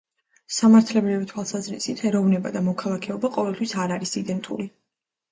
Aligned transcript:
სამართლებრივი 0.59 1.25
თვალსაზრისით, 1.31 1.99
ეროვნება 2.11 2.51
და 2.55 2.63
მოქალაქეობა 2.69 3.31
ყოველთვის 3.35 3.75
არ 3.83 3.93
არის 3.97 4.15
იდენტური. 4.23 4.67